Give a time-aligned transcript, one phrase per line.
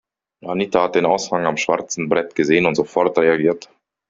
[0.43, 3.69] Anita hat den Aushang am schwarzen Brett gesehen und sofort reagiert.